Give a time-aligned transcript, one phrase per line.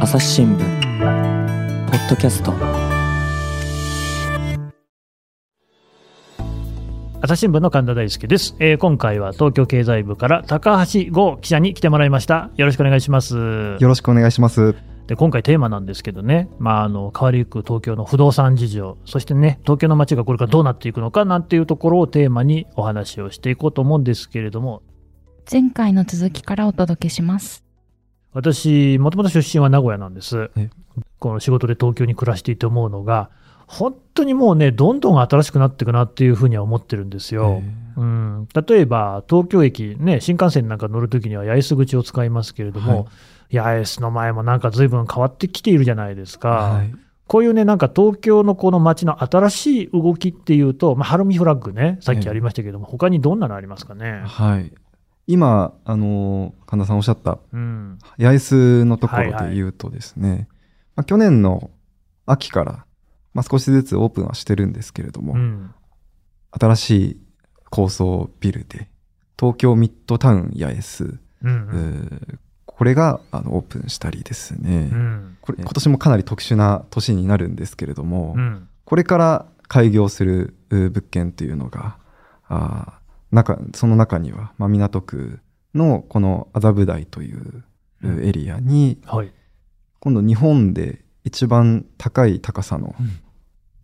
[0.00, 2.54] 朝日新聞ポッドキャスト。
[7.20, 12.50] 朝日新聞の神田大輔です、えー今回は東京経済部から高橋剛記者に来てもらいました。
[12.56, 13.36] よろしくお願いします。
[13.36, 14.76] よろしくお願いします。
[15.08, 18.98] で今回テーマなんですけどね、まあ、あの変わりゆく東京の不動産事情。
[19.04, 24.82] そしてね東京の街がこれからどうなっていくのかなんていうところをテーマにお話をしていこうと思うんですけれども。
[25.50, 27.67] 前回の続きからお届けします。
[28.38, 30.70] 私もともと出身は名古屋なんですえ
[31.18, 33.30] この仕事で東京に暮らしていて思うのが
[33.66, 37.62] 本当にもうねどんどん新しくなっていくなっていうふうには思ってるんですよ。
[37.96, 43.08] うん、例えば東京駅、ね、新幹線なんか乗るときには八重洲口を使いますけれども、
[43.52, 46.94] 八重洲の前もなんか随分変わってきているじゃないですか、はい。
[47.26, 54.22] こういうね、なんか東京のこの街の新しい動きっていうと、まあ、ハルミフラッグね、さっきありましたけども、他にどんなのありますかね？
[54.24, 54.72] はい。
[55.28, 59.50] 今、あの、神田さんおっしゃった、うん、八重洲のところはいはい。
[59.50, 60.48] で言うとですね、
[60.96, 61.70] まあ、去年の
[62.24, 62.86] 秋から、
[63.34, 65.74] まあ、少しずつオープンはしてるんですけれども、うん、
[66.50, 67.20] 新しい
[67.70, 68.88] 高層ビルで、
[69.38, 72.38] 東京ミッドタウン八重洲、うん、えー
[72.78, 81.96] これがあのオープンしたりですね、うん、これ今年もかなり特殊な年になるんですけれども、うん、これから開業するう物件というのが、
[82.46, 82.97] あー
[83.30, 85.40] 中その中には、まあ、港区
[85.74, 87.64] のこの麻布台という
[88.02, 89.32] うんうエリアに、はい。
[90.00, 93.20] 今度日本で一番高い高さのうん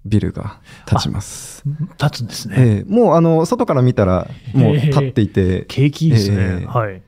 [0.07, 1.65] ビルが建ちます。
[2.01, 2.55] 立つんですね。
[2.59, 6.37] ええもうあの外から見たらもう建っていて、景気いいですね。
[6.37, 7.03] ええはい。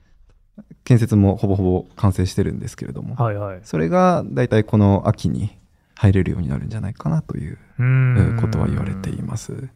[0.85, 3.61] 建設もほぼほぼ完成してるんですけれども、はいはい。
[3.65, 5.59] それが大体この秋に
[5.95, 7.59] 入れるようになるんじゃないかなという
[8.41, 9.69] ことは言われています。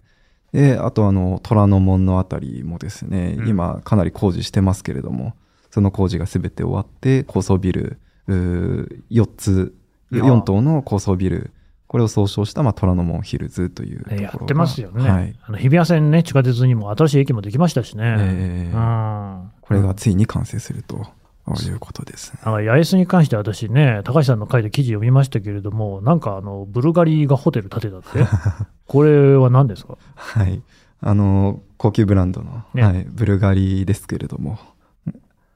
[0.52, 5.34] で、あとあの、虎ノ門のあたりもですね、うん今かなり工事してますけれども、
[5.70, 9.74] その工事が全て終わって、高層ビル、うー4つ、
[10.12, 11.52] いや4棟の高層ビル、
[11.86, 14.04] これを総称した、まあ、虎ノ門ヒルズという。
[14.20, 15.08] やってますよね。
[15.08, 15.36] はい。
[15.42, 18.14] あの日比谷線ね、地下鉄にも新しい駅もできましたしね。
[18.18, 21.06] えーうんこれがついに完成すると
[21.56, 22.40] いうことですね。
[22.44, 28.26] あ八重洲に関して私ね、高橋さんの書いた記事読みましたけれども、なんかあのブルガリがホテル建てたって、
[28.86, 29.96] これは何ですか？
[30.14, 30.62] はい。
[31.00, 32.82] あの、高級ブランドの、ね。
[32.82, 34.58] はい、ブルガリですけれども、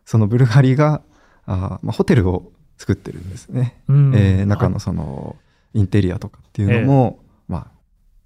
[0.06, 1.02] そのブルガリが、
[1.46, 3.82] あーまあ、ホテルを作ってるんですね。
[3.88, 4.12] うん。
[4.14, 5.36] えー中のその
[5.74, 7.18] インテリアとかっていうのも、
[7.48, 7.66] まあ、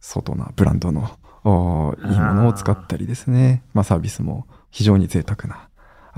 [0.01, 1.11] 相当なブランドの
[1.45, 5.68] おーいいものを使ったりですね、まあ、サービスも非常に贅沢な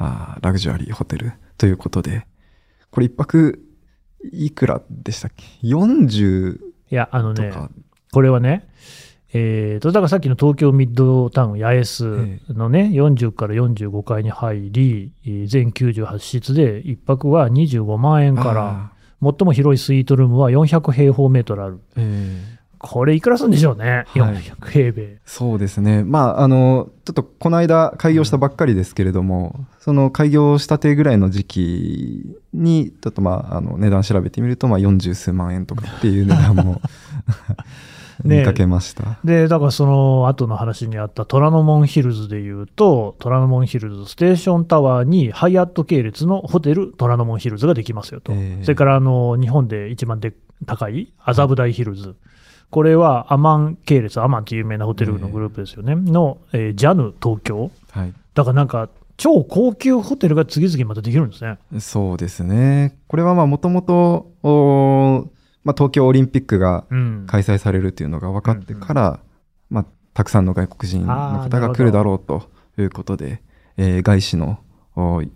[0.00, 2.26] あーラグジュアリーホテルということで、
[2.90, 3.62] これ一泊
[4.32, 7.70] いくらでしたっけ ?40 いや、あのね、とか、
[8.12, 8.66] これはね、
[9.32, 21.76] えーと、だからさっきの東京ミッドタウン八重洲のね、40から45階に入り、えー全98室で、1泊は25万円から、あ最も広いスイートルームは400平方メートルある。
[21.76, 25.18] ーえーこれいくらするんでしょうね、はい400平米。
[25.26, 26.02] そうですね。
[26.02, 36.80] まあ、あの、ちょっとこの間開業したばっかりですけれども、その開業したてぐらいの時期に、ちょっとまあ、あの、値段調べてみると、まあ、40数万円とかっていう値段も
[38.24, 39.18] ね見かけました。
[39.24, 48.32] で、だからその後の話にあった虎ノ門ヒルズでいうと、虎ノ門ヒルズステーションタワーにハイアット系列のホテル虎ノ門ヒルズができますよと。
[48.32, 50.34] ええそれからあの日本で一番で
[50.66, 52.16] 高い麻布台ヒルズ。
[52.70, 55.94] これはアマン系列、アマンって有名なホテルのグループですよね。
[55.96, 57.70] の、えージャヌ東京。
[57.90, 58.14] はい。
[58.34, 61.58] だからなんか超高級ホテルが次々またできるんですね。
[61.80, 62.96] そうですね。
[63.08, 65.28] これはまあ、もともと、お
[65.62, 67.24] まあ、東京オリンピックがうん。
[67.26, 69.20] 開催されるっていうのが分かってから、
[69.68, 72.48] まあ、たくさんの外国人の方が来るだろうと
[72.78, 73.42] いうことで、
[73.76, 74.69] えー外資のお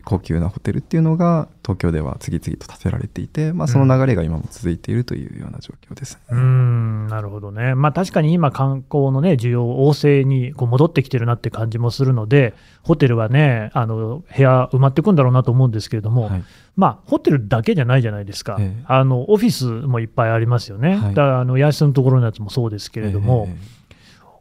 [0.05, 6.21] 高級なホテルっていうのが東京では次々と建てられていて、まあ、その流れが今も続いているというような状況ですね。
[6.31, 16.45] うーんなるほどね、まあ、確かに今、観光の、ね、需要、旺盛にこう戻ってきてるなって感じもするので、ホテルはね、あの部屋埋まっていくんだろうなと思うんですけれども、はい。
[16.77, 18.85] まあ、ホテルだけじゃないじゃないですか、ええ。
[18.87, 21.15] あのオフィスもいっぱいありますよね、はい。
[21.15, 23.57] だからあの八重洲のところのやつもそうですけれども、え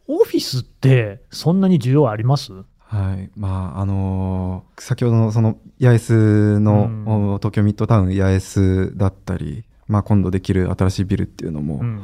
[0.05, 2.51] オフィスってそんなに需要あります？
[2.51, 3.31] ーはい。
[3.35, 7.33] まあ、あのー先ほどのその八重洲の、うん。
[7.33, 12.03] お東京ミッドタウン八重洲だったり、まあ、今度できる新しいビルっていうのも、うん。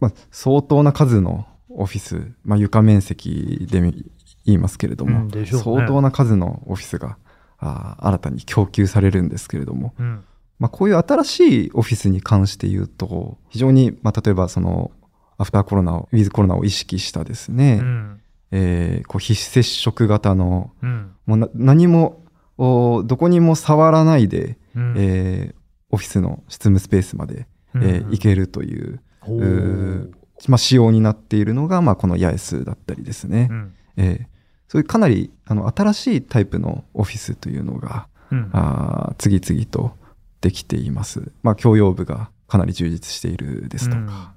[0.00, 4.04] まあ、相当な数のオフィス、まあ、床面積でみ
[4.44, 5.46] 言いますけれども、うんね。
[5.46, 7.18] 相当な数のオフィスが
[7.58, 10.24] あー新たに供給されるんですけれども、うん。
[10.58, 14.90] まあ、こういう新しいオフィスに関して言うと非常に、まあ、例えばその
[15.38, 18.20] アフターコロナをウィズコロナを意識したですね、うん
[18.56, 21.12] えーこう非接触型のうん。
[21.26, 22.22] もうな何も
[22.58, 24.94] おどこにも触らないで、うん。
[24.96, 25.54] えー
[25.90, 29.38] オオフィスの執務スペースまで、えーうん行けるという、ほう。
[29.38, 30.12] う
[30.48, 33.74] まあ、仕様になっているのが、まあ、この八重洲だったりですね、うん。
[33.96, 34.26] えー
[34.68, 38.50] そういうかなりあの新しいタイプのオフィスというのが、うん。
[38.52, 39.96] あー次々と
[40.40, 41.30] できています。
[41.42, 44.34] まあ、共用部がかなり充実しているですとか、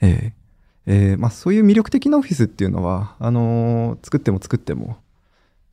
[0.00, 0.45] えー
[0.86, 4.98] えーまあ、そういう魅力的なオフィスっていうのはあのー作っても作っても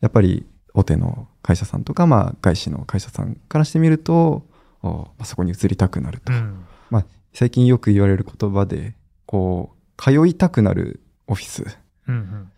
[0.02, 4.44] やっぱり大手の会社さんとか、まあ、外資の会社さんからしてみると
[4.84, 6.66] おまあ、そこに移りたくなると、うん。
[6.90, 8.96] まあ、最近よく言われる言葉で
[9.26, 11.64] こう通いたくなるオフィス。
[12.08, 12.52] うんうん。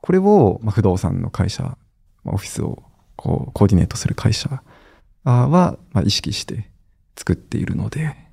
[0.00, 1.76] これを、まあ、不動産の会社、ま
[2.26, 2.82] あ、オフィスを
[3.16, 4.62] こうコーディネートする会社
[5.24, 6.68] あは、まあ、意識して
[7.16, 8.27] 作っているので、うん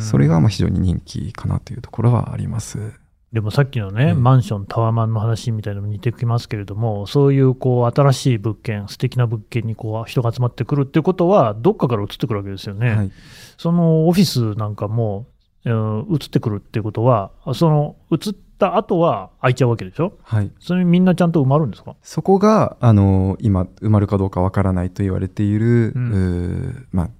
[0.00, 2.92] それがまあ非常に人気かなというところはあります。
[3.32, 4.22] でもさっきのね、うん。
[4.22, 12.90] マンション、タワマンの話みたいなのも似てきますけれども、そういうこう新しい物件、素敵な物件にこう人が集まってくるっていうことは、どっかから移ってくるわけですよね。
[12.90, 13.12] はい、
[13.58, 15.26] そのオフィスなんかも、
[15.64, 21.96] うん移ってくるっていうことは、その移った後は空いちゃうわけでしょ、はい、それみんなちゃんと埋まるんですか？
[22.00, 26.86] そこがあの今埋まるかどうかわからないと言われている、うん。
[26.92, 27.10] まあ、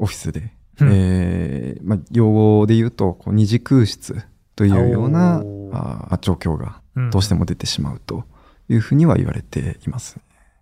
[0.00, 0.90] オフィスで、うん。
[0.92, 4.22] えーまあ、用語で言うとこう二次空室
[4.54, 5.36] というような
[5.72, 7.10] あー状況がうん。
[7.10, 8.24] どうしても出てしまうと
[8.68, 10.18] いうふうには言われています。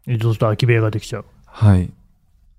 [0.07, 1.25] そうすると空き部屋ができちゃう。
[1.47, 1.91] はい、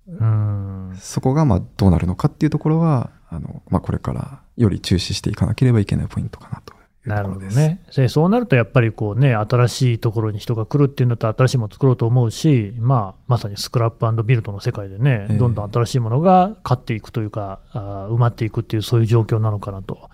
[0.07, 0.95] うん。
[0.99, 6.73] そこがまあどうなるのかっていうところはあの、まあ、これからより注視していかなければいけないポイントかなと
[7.05, 7.29] なる。
[7.29, 7.81] ほどね。
[7.95, 20.09] でそうなるとやっぱりこうね、新しいところに人が来るっていうんだったら新しいもの作ろうと思うし、まあ、まさにスクラップビルドの世界でね、ええどんどん新しいものが勝っていくというか、あー埋まっていくっていうそういう状況なのかなと。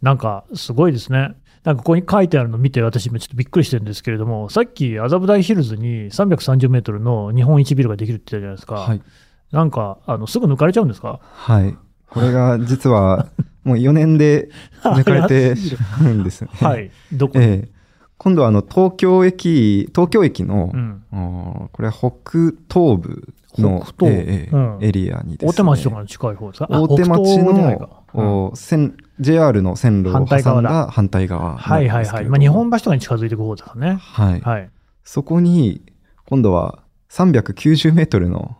[0.00, 1.34] なんかすごいですね。
[1.64, 8.74] なんかここに書いてあるの見て私今ちょっとびっくりしてるんですけれども、さっき麻布台ヒルズに330メートルの日本一ビルができるって言ったじゃないですか。
[8.76, 9.02] はい
[9.52, 11.20] なんか、あの、すぐ抜かれちゃうんですか？
[11.22, 11.76] はい。
[12.08, 13.26] これが実は
[13.64, 14.48] もう4年で
[14.82, 16.50] 抜かれてしまうんですね。
[16.60, 16.90] はい。
[17.12, 17.38] どこ？
[17.38, 17.82] に、ええ
[18.18, 21.02] 今度はあの東京駅、東京駅の、うん。
[21.12, 22.10] おこれは北
[22.72, 25.50] 東部の北東ええうんエリアにですね。
[25.50, 26.68] 大手町とかの近い方ですか？
[26.70, 32.24] あ大手町北東じゃないかの、お線 JR の線路を反対側だ挟んだ反対側はいはいはい。
[32.26, 33.96] まあ、日本橋とかに近づいていく方ですかね。
[34.00, 34.40] はい。
[34.40, 34.70] はい。
[35.02, 35.82] そこに、
[36.26, 36.78] 今度は
[37.10, 38.56] 390メートルの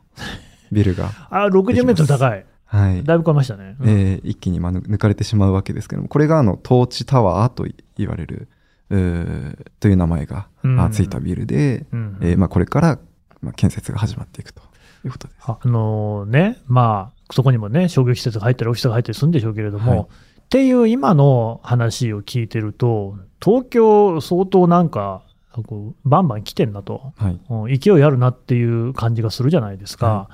[0.72, 2.44] ビルが、あ、60メートル高い。
[2.72, 3.04] はい。
[3.04, 3.76] だいぶ超えましたね。
[3.78, 7.66] うんえー一気にまあ抜抜かれてしまうわけですけども、これがあの、トーチタワーと
[7.98, 8.48] 言われる、
[8.88, 12.98] うーという名前が、うついたビルで、うんえーまあ、これから、
[13.42, 14.62] まあ、建設が始まっていくと
[15.04, 15.40] いうことです。
[15.46, 20.06] あのね、まあ、そこにもね、商業施設が入ったり、オフィスが入ったりするんでしょうけれども、はい
[20.42, 25.22] っていう今の話を聞いてると、東京、相当なんか、
[25.66, 27.40] こうバンバン来てんなと、はい。
[27.48, 30.06] うん勢いあるなっていう感じがするじゃないですか。
[30.06, 30.30] は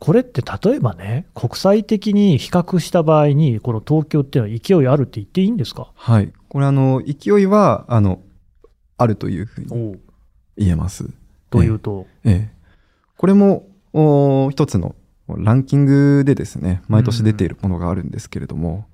[0.00, 5.92] これって例えばね、国際的に比較した場合に、この東京っていうのは勢いあるって言っていいんですか？
[5.94, 6.32] はい。
[6.48, 8.20] これあの、勢いは、あの、
[8.96, 9.98] あるというふうに
[10.56, 11.04] 言えます。
[11.50, 12.56] というと、ええ。
[13.16, 14.94] これも、お一つの
[15.28, 18.86] ランキングでですね、毎年出ているものがあるんですけれども、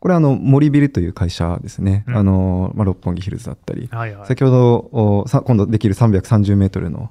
[0.00, 2.04] これあの、森ビルという会社ですね。
[2.06, 4.26] うんあの、まあ、六本木ヒルズだったり、はいはい。
[4.26, 7.10] 先ほどおさ今度できる330メートルの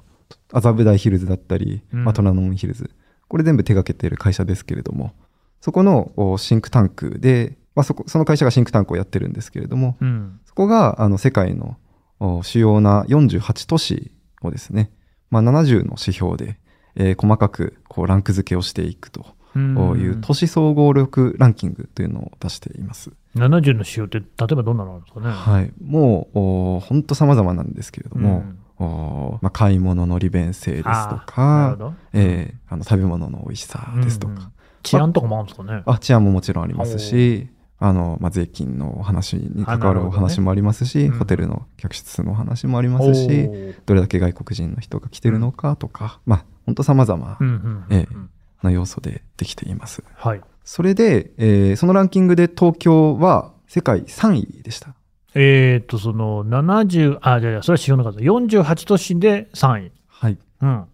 [0.52, 2.90] 麻布台ヒルズだったり、うんまあ、虎ノ門ヒルズ
[3.34, 5.12] これ全部手掛けている会社ですけれども
[5.60, 11.76] そこのおシンクタンクで、まあ、そこその会社がシンクタンクをやってるんですけれどもうんそこがあの世界の
[12.20, 14.92] お主要な48都市をですね、
[15.30, 16.60] まあ、70の指標で、
[16.94, 23.10] えー細かくこうランク付けをしていくとうんいう都市総合力ランキングというのを出しています。
[23.34, 25.26] 70の仕様って、例えばどんなのあるんですかね？
[25.32, 26.38] はい、もう
[26.76, 34.52] お本当様々なんですけれども、うんおまあ、買い物の利便性ですとかえーあの食べ物の美味しさですとか、うんうん
[34.84, 35.82] 治安とかもあるんですかね。
[35.86, 41.18] あ治安ももちろんありますしあの、まあ、税金の話に関わるお話もありますし、うん。
[41.18, 43.50] ホテルの客室の話もありますし、
[43.86, 48.16] どれだけ外国人の人が来てるのかとか、まあ本当様々うんうんうんええ
[48.62, 50.04] な要素でできています。
[50.14, 50.40] はい。
[50.64, 54.94] それで、えーそのランキングで東京は世界3位でした。
[55.34, 59.92] えっ、と、その70、あ、じゃあじゃあそれは指標の数、48都市で3位。
[60.08, 60.84] はいうん。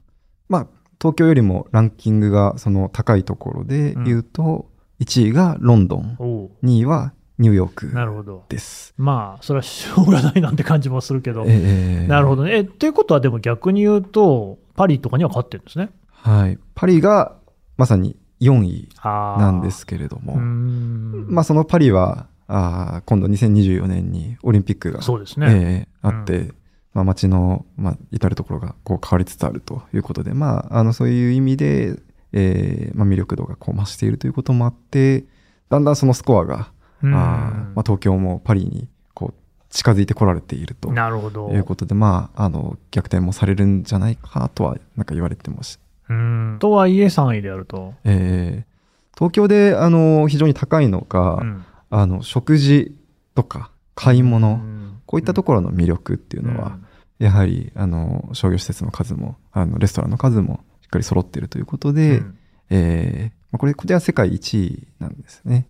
[0.49, 0.67] まあ、
[1.01, 4.71] 東京よりもランキングがその高いところで言うと、
[5.01, 8.45] 1位がロンドン、おう2位はニューヨークなるほど。
[8.51, 8.93] です。
[8.99, 11.45] まあ、それはしょうがないなんて感じもするけど。
[11.47, 12.57] えーなるほどね。
[12.57, 15.91] え、っていうことは、でも逆に言うと、パリとかには勝ってるんですね。
[16.09, 16.59] はい。
[16.75, 17.37] パリが
[17.79, 21.27] まさに4位なんですけれども、うーん。
[21.29, 25.47] まあそのパリは、あー今度2024年にオリンピックが、そうですね。
[25.50, 26.52] えーあって、
[26.95, 31.99] まあ、街の、まあ、至るところがこう変わりつつあるということで、まあ、あのそういう意味で、
[32.33, 35.25] えーまあ、魅力度がこう増しているということもあって、
[35.69, 39.35] だんだんそのスコアが、うんあーまあ、東京もパリにこう
[39.69, 41.50] 近づいてこられているとなるほど。
[41.50, 45.80] いうことで、まあ、あの逆転もされるんじゃないかとはなんか言われてます。
[46.09, 47.95] うんとはいえ3位であると。
[48.04, 48.71] えー
[49.19, 52.97] 東京であの非常に高いのが、うんあの食事
[53.35, 55.01] とか買い物、うん。
[55.07, 56.79] こういったところの魅力っていうのは、
[57.19, 62.39] やはりあの商業施設の数もあのレストランの数もしっかり揃っているということうんで、うん。
[62.71, 65.69] えーまあこれこれは世界1位なんですね。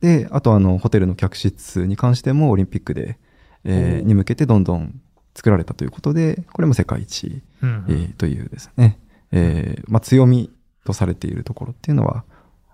[0.00, 3.18] であとあのホテルの客室に関してもオリンピックで、
[3.64, 5.00] えーに向けてどんどん
[5.34, 7.84] 作られたということでこれも世界一位、うん。
[7.88, 8.98] えーというですね、
[9.32, 10.52] えーまあ、強み
[10.84, 12.24] とされているところっていうのは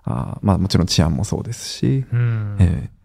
[0.04, 2.56] あーまあ、もちろん治安もそうですし、うん。
[2.58, 3.02] えー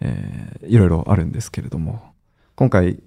[0.00, 2.12] えーいろいろあるんですけれども
[2.54, 3.02] 今回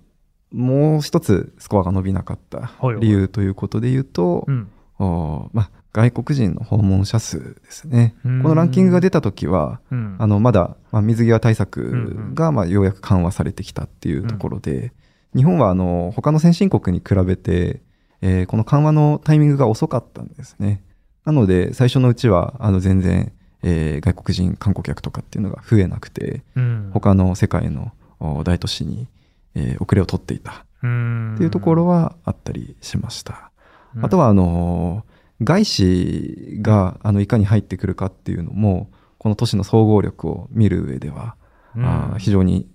[0.51, 4.69] もう一つスコアが伸びなかった理由ということで言うと、うん。
[4.99, 8.15] おまあ、外国人の訪問者数ですね。
[8.23, 8.43] こうん。
[8.43, 10.15] のランキングが出た時は、うん。
[10.19, 14.91] あのまだ、まあ、水際対策んがまあようやく緩和されてきたっていうところで、
[15.35, 17.81] 日本はあの他の先進国に比べて、
[18.21, 20.83] えーこの緩和のタイミングが遅かったんですね。
[21.25, 23.31] なので最初のうちはあの全然、
[23.63, 26.91] えー外国人観光客とかっていうのが増えなくてうん。
[26.93, 29.07] 他の世界のお大都市に、
[29.55, 30.65] えー遅れを取っていた。
[30.83, 31.35] うん。
[31.35, 33.51] っていうところはあったりしました。
[33.95, 34.05] うん。
[34.05, 35.05] あとはあの
[35.43, 41.35] 外資があのいかに入ってくるかっていうのもこの都市の総合力を見る上では、
[41.75, 41.85] うん。
[41.85, 42.67] あー非常に、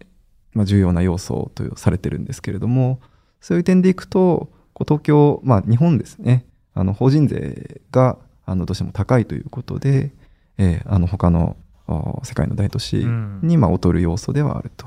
[0.53, 3.01] まあ、重要な要素とされてるんですけれども
[3.41, 6.47] そういう点でいくとこう東京、まあ、日本ですね。
[6.75, 10.13] あの法人税があのどうしても高いということで、
[10.59, 11.57] えーあの他の
[11.89, 12.97] お世界の大都市
[13.43, 14.87] に、まあ、劣る要素ではあると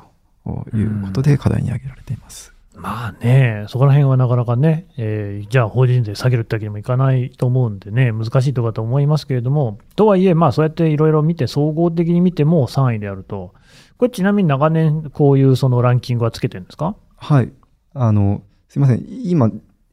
[0.75, 2.53] いうことで課題に挙げられています。
[2.75, 13.53] まあね、そこら辺はなかなかね、えーじゃあ法人税下げるってわけにもいかないと思うんでね、難しいところだと思いますけれども、とはいえ、まあそうやっていろいろ見て、総合的に見ても3位であると、
[13.97, 16.95] これちなみに長年こういうそのランキングはつけてるんですか？
[17.17, 17.51] はい。
[17.93, 19.05] あの、すいません。
[19.07, 19.49] 今、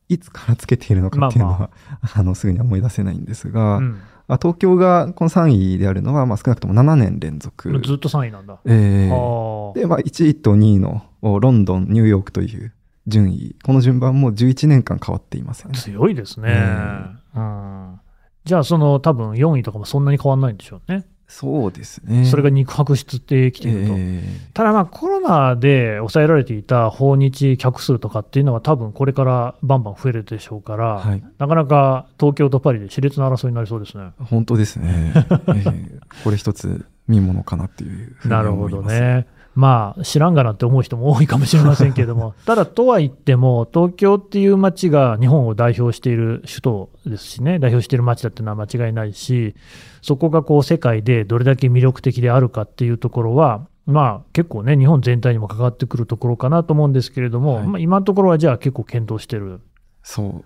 [0.09, 1.71] いつからつけているのかっていうのは、ま
[2.15, 3.99] あの、すぐには思い出せないんですが、うん
[4.29, 7.71] あ東京がこの3位であるのは、まあ、少なくとも7年連続。
[7.85, 8.59] ずっと3位なんだ。
[8.65, 12.73] えーで、まあ、1位と2位のおロンドン、ニューヨークという
[13.07, 15.73] 順位、この順番も11年間変わっていません。
[15.73, 16.49] 強いですね。
[16.49, 18.01] えうん、
[18.45, 21.07] じゃあ、その多分4位とかもそんなに変わらないんでしょうね。
[21.29, 22.25] そうですね。
[22.25, 23.95] それが肉薄してきていると。
[23.97, 24.23] え
[24.55, 31.25] ただまあコロナで抑えられていた訪日客数とかっていうのは多分これからバンバン増えるでしょうから、ーはい。
[31.39, 34.11] なかなか東京とパリで熾烈な争いになりそうですね。
[34.19, 35.13] 本当ですね。
[35.15, 39.01] えーこれ一つ見ものかなっていうふうになるほど思います。
[39.01, 39.27] ね。
[39.57, 49.57] まあ知らんがなって思う人も多いかもしれませんけれども、 ただとは言っても東京っていう街が日本を代表している首都ですしね、代表している街だっていうのは間違いないし、
[50.03, 59.61] そこがこう世界でどれだけ魅力的であるかっていうところは、まあ結構ね、日本全体にも関わってくるところかなと思うんですけれども、はいまあ、今のところはじゃあ結構検討してる。
[60.03, 60.45] そう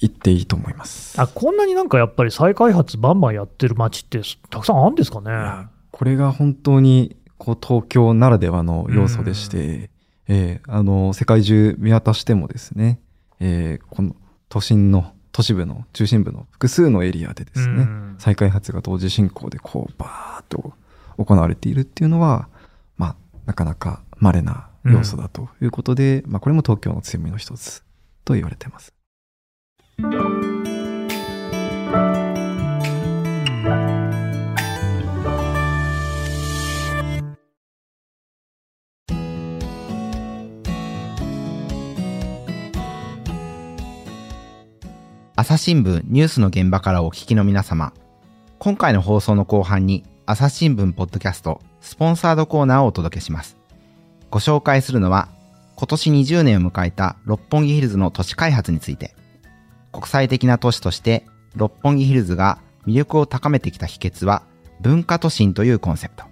[0.00, 1.20] 言っていいと思います。
[1.20, 5.30] あ、こんなになんかやっぱり再開発バンバンやってる街ってたくさんあるんですかね？
[5.30, 9.90] やこれが本当にこう東京ならではの要素でして、
[10.28, 13.00] えーあの世界中見渡してもですね、
[13.40, 14.14] えーこの
[14.48, 18.14] 都心の都市部の中心部の複数のエリアでですね、うん。
[18.20, 20.74] 再開発が同時進行でこうバーッと
[21.16, 22.48] 行われているっていうのは、
[22.96, 27.82] まあ、なかなか稀な要素だということで、まあ、これも東京の強みの一つ
[28.24, 28.94] と言われています。
[45.52, 47.92] 朝日新聞ニュースの現場からお聞きの皆様。
[48.58, 53.58] 今回の放送の後半に朝日新聞ポッドキャストスポンサードコーナーをお届けします。
[54.30, 55.28] ご紹介するのは
[55.76, 59.14] 今年20年を迎えた六本木ヒルズの都市開発について
[59.92, 64.44] 国際的な都市として六本木ヒルズが魅力を高めてきた秘訣は
[64.80, 66.24] 文化都心というコンセプト。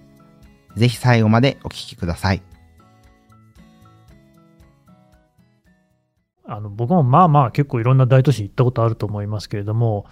[0.75, 2.41] ぜひ最後までお聞きください。
[6.51, 10.05] あの僕もまあまあ結構いろんな大都市行ったことあると思いますけれども、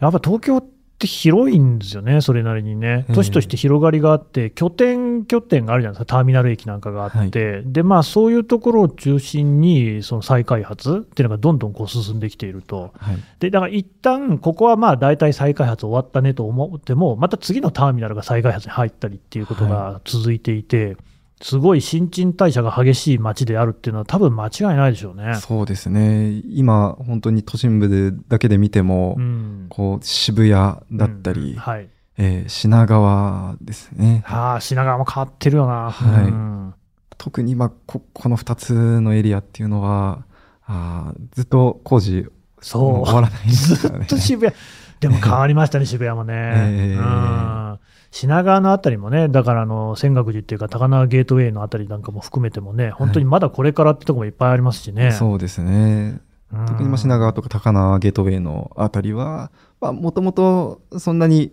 [0.00, 0.64] やっぱ東京っ
[0.98, 3.04] て広いんですよね、それなりにね。
[3.08, 12.92] ええ都市として広がりがあって、拠点、拠点があるじゃないですか、ターミナル駅なんかがあって、で、まあそういうところを中心に、その再開発っていうのがどんどんこう進んできていると。
[12.96, 13.18] はい。
[13.40, 20.96] で、だから一旦ここはまあ大体再開発終わったねと思っても、また次のターミナルが再開発に入ったりっていうことが続いていて、
[21.42, 25.34] すごい新陳代謝が激しい街であるっていうのは、多分間違いないでしょうね。
[25.36, 26.42] そうですね。
[26.48, 31.88] 今、本当に都心部でだけで見ても、うんこう、渋谷だったり、うんはい。
[32.18, 34.24] えー品川ですね。
[34.26, 35.90] ああ、品川も変わってるよな。
[35.90, 36.74] はいうん
[37.18, 40.24] 特に今こ、この2つのエリアっていうのは、
[40.66, 44.00] あーずっと工事、もそう終わらないですね。
[44.04, 44.54] っと渋谷、
[45.00, 46.34] でも変わりましたね、渋谷もね。
[46.34, 47.78] ええうん
[48.16, 55.12] 品川のあたりもね、だからあの泉岳寺っていうか、高輪ゲートウェイのあたりなんかも含めてもね、本当にまだこれからってとこもいっぱいありますしね。
[55.12, 56.18] そうですね。
[56.50, 56.64] うん。
[56.64, 59.50] 特にまあ品川とか高輪ゲートウェイのあたりは、
[59.82, 61.52] もともとそんなに、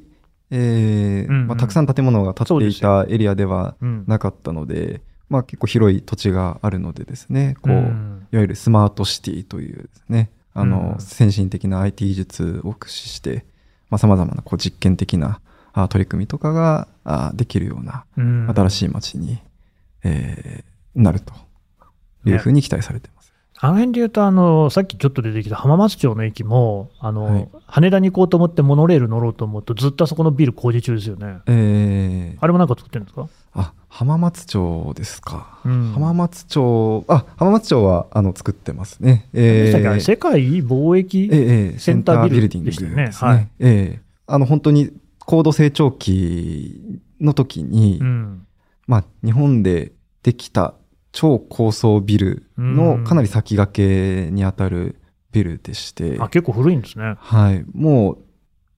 [0.51, 1.47] えーうんうん。
[1.47, 4.05] まあ、たくさん建物が建っていたエリアではうん。
[4.07, 8.27] なかったので、まあ、結構広い土地があるのでですね、こう、うん。
[8.31, 11.01] いわゆるスマートシティというですね、あの、うん。
[11.01, 13.45] 先進的な IT 技術を駆使して、
[13.89, 15.41] まあ、様々なこう実験的な
[15.73, 18.47] あ取り組みとかがあできるようなうん。
[18.55, 19.39] 新しい街に、
[20.03, 21.33] えーなると
[22.25, 23.33] いうふうに期待されています。
[23.59, 27.49] あの辺で言うと、あの、さっきちょっと出てきた浜松町の駅も、あの、はい。
[27.65, 31.37] 羽田に行こうと思ってモノレール乗ろうと思うと、ずっとあそこのビル工事中ですよね。
[31.47, 32.37] えー。
[32.41, 35.59] あれもなんか作ってるんですか、あ、浜松町ですか。
[35.63, 35.91] うん。
[35.93, 39.29] 浜松町、あ、浜松町は、あの、作ってますね。
[39.33, 39.93] えー。
[39.93, 41.29] れ世界貿易、
[41.79, 43.05] センタービルセンタでしたよね。
[43.05, 43.47] ですはい。
[43.59, 44.91] ええあの、本当に
[45.25, 48.47] 高度成長期の時に、うん。
[48.87, 50.73] まあ、日本でできた
[51.11, 52.75] 超高層ビルうん。
[52.75, 54.99] のかなり先駆けにあたる
[55.31, 57.15] ビルでして、あ結構古いんですね。
[57.19, 58.17] はい、もう、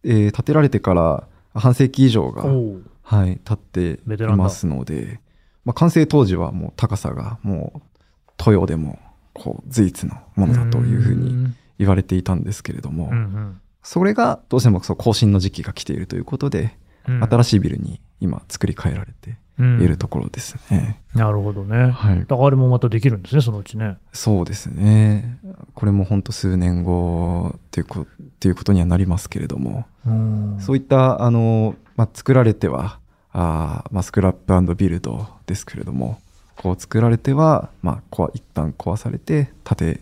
[0.04, 2.44] えー建てられてから半世紀以上が、
[3.02, 5.20] はい、経っていますので、
[5.64, 7.82] まあ、完成当時はもう高さがもう
[8.38, 9.00] 豊でも
[9.34, 16.76] こう随一のものだというふうに言われていたんですけれども、うんうんそれがどうしてもそう更新の時期が来ているということで、
[17.08, 21.02] うん新しいビルに今作り変えられてうんいるところですね。
[21.14, 21.92] なるほどね。
[21.92, 22.26] はいだ。
[22.26, 23.98] からあれもまたできるんですね、そのうちね。
[24.12, 25.38] そうですね。
[25.76, 33.00] これも本当数年後っていうこっていうことにはなりますけれども、うんそういった、あの、まあ、作られては、
[33.32, 36.20] あーまあ、スクラップビルドですけれども、
[36.58, 40.02] こう作られては、まあ、こわ一旦壊されて建て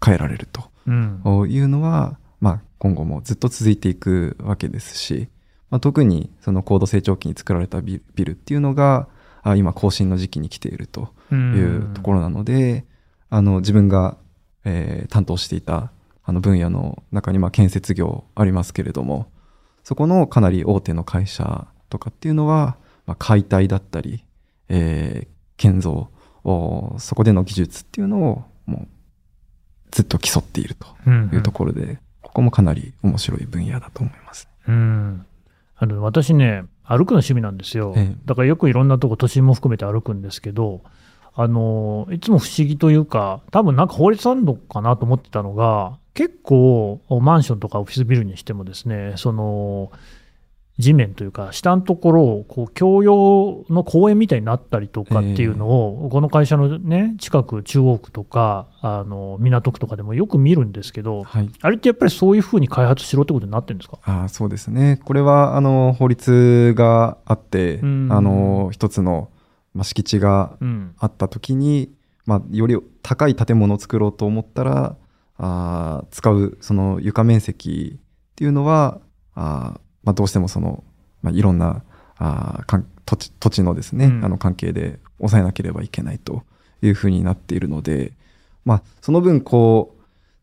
[0.00, 0.48] 替えられる
[0.86, 5.28] うんというのは、まあ、今後もずっと続いていくわけですし、
[5.70, 9.08] まあ、特にその高度成長期に作られたビルっていうのが、
[9.42, 12.84] あ今更新の時期に来ているというところなので、
[13.28, 14.16] あの自分が、
[14.64, 15.90] えー担当していた
[16.22, 19.32] あの分野の中にまあ建設業ありますけれども
[19.82, 22.76] そこのかなり大手の会社とかっていうのは、
[23.06, 24.24] まあ、解体だったり、
[24.68, 26.08] えー建造
[26.42, 28.88] おそこでの技術っていうのをもう
[29.90, 31.98] ずっと競っているというところで、
[32.30, 34.48] ここもかなり面白い分野だと思います。
[34.68, 35.26] うん。
[35.76, 38.16] あの私ね、歩くの趣味なんですよ、ええ。
[38.24, 40.82] だからよくいろんなとこ、都心も含めて歩くんですけど、
[41.34, 49.90] あのいつも不思議というか、多分なんか法律あるのかなと思ってたのが、結構、マンションとかオフィスビルにしてもですね、その
[50.78, 61.50] 地面というか、下のところをこう共用の公園みたいになったりとかっていうのを、この会社の、ね、近く、中央区とかあの港区とかでもよく見るんですけど、はい。
[61.60, 63.98] あれってやっぱりそういうふうに開発しろってことになってるんですか？
[64.04, 65.00] あーそうですね。
[65.04, 68.08] これは、あの、法律があって、うん。
[68.10, 69.28] あの、一つの、
[69.74, 70.94] まあ、敷地がうん。
[70.98, 71.92] あった時に、
[72.24, 74.96] まあ、より高い建物を作ろうと思ったら、
[75.36, 78.98] あー使う、その床面積っていうのは、
[79.34, 80.84] あーまあ、どうしてもその、
[81.22, 81.82] まあ、いろんな、
[82.16, 84.24] あーかん土地土地のですね、うん。
[84.24, 86.42] あの関係で抑えなければいけないと
[86.82, 88.12] いうふうになっているので、
[88.64, 90.02] まあ、その分、こう、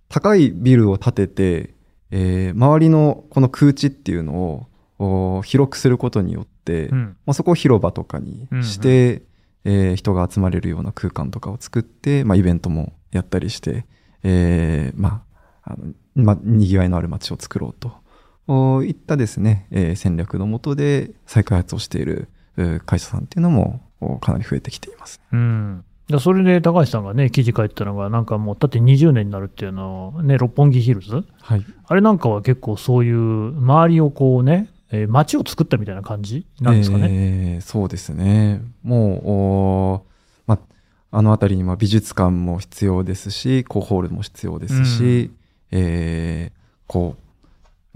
[0.10, 1.74] 高いビルを建てて、
[2.12, 4.68] えー周りのこの空地っていうの
[5.00, 7.18] をお広くすることによって、うん。
[7.26, 9.24] まあ、そこを広場とかにして、
[9.64, 13.86] えー人が集まれるような空間とかを作って、まあ、イベントもやったりして、
[14.24, 15.24] えーま
[15.64, 17.94] あ、あの、まあ、にぎわいのある街を作ろうとお
[18.86, 25.20] いったですね、えー戦略のもとで再開発をしているえー会社さんっていうのもおかなり増えてきています。
[25.32, 31.66] うん、だそれで高橋さんがね、記事書いてたのが、なんかもう、だって20年になるっていうのを、ね、六本木ヒルズ、はい。
[31.88, 33.18] あれなんかは結構そういう、
[33.58, 37.08] 周りをこうね、えー街を作ったみたいな感じなんですかね？
[37.10, 38.62] えーそうですね。
[38.84, 40.06] もう、お
[40.46, 40.56] ま
[41.12, 45.32] あ、あの辺りには美術館も必要ですし、コーホールも必要ですし、
[45.72, 46.58] えー
[46.88, 47.22] こう、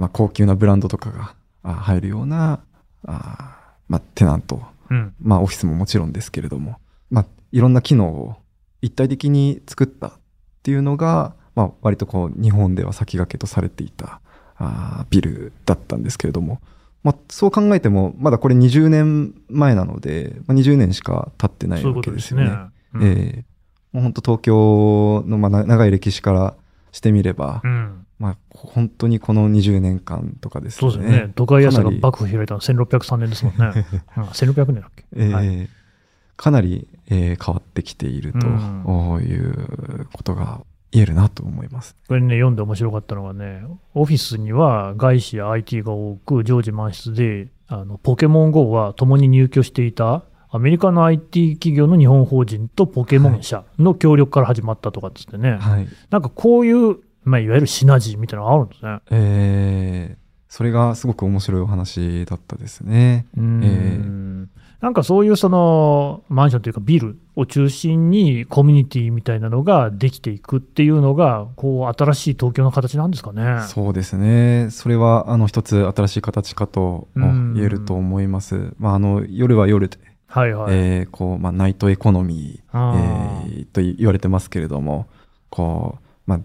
[0.01, 2.59] まあ、高級なブランドとかがあ入るような、
[3.05, 5.13] あまあ、テナント、うん。
[5.21, 6.77] まあ、オフィスももちろんですけれども、
[7.11, 8.35] まあ、いろんな機能を
[8.81, 10.11] 一体的に作ったっ
[10.63, 14.21] ていうのが、まあ、割とこう、日本では先駆けとされていた、
[14.57, 16.61] あービルだったんですけれども、
[17.03, 22.43] まあ、そう考えても、まだこれ20年前なので、まあ、20年しか経ってないわことですね。
[22.43, 22.71] けですよね。。
[22.95, 23.03] うん。
[23.03, 23.45] ええ。
[23.91, 26.55] もう本当東京のまあな長い歴史から
[26.91, 30.91] してみれば、うんまあ、本当にこの20年間とかですね。
[30.91, 31.33] そうですよね。
[31.35, 33.85] 都会野菜が幕府開いたの1603年ですもんね。
[34.17, 35.69] うん、1600年だっけ、ええはい
[36.37, 41.95] かなり、えー変わってきているとうんいうことが言えるなと思います。
[42.07, 50.23] これね、読んで面白かったのがね、オフィスには外資や IT が多く、常時満室で、あのポケモン GO は共に入居していた
[50.53, 55.87] アメリカの IT 企業の日本法人とポケモン社の協力から始まったとかっつってね、はい。
[56.09, 58.99] なんかこういう、まあ、いわゆるシナジーみたいなのがあるんですね。
[59.11, 63.25] えーそれがすごく面白いお話だったですね。
[63.37, 73.61] うんえなんかそういうそのマンションというかビルを中心にコミュニティみたいなのができていくっていうのがこう新しい東京の形なんですかね。
[73.67, 74.67] そうですね。
[74.71, 78.73] それは、あの、一つ新しい形かとうん言えると思います。
[78.79, 79.99] まあ、あの、夜は夜で、
[80.31, 80.73] はいはい。
[80.73, 85.07] えーこう、まあ、ナイトエコノミー、えーと言われてますけれども、
[85.49, 86.39] こう、まあ、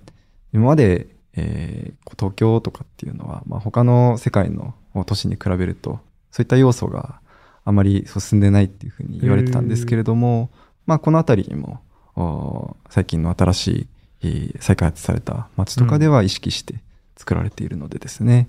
[0.53, 4.75] 今まで、えー東京とかっていうのは、まあ、他の世界の
[5.07, 7.21] 都市に比べると、そういった要素が
[7.65, 10.51] あまり進んでないっていうふうに言われてたんですけれども、
[10.87, 11.81] まあ、このあたりにも、
[12.17, 13.87] お最近の新しい、
[14.23, 16.77] えー再開発された街とかでは意識して
[17.17, 18.49] 作られているのでですね、